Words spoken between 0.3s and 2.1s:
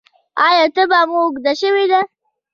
ایا تبه مو اوږده شوې ده؟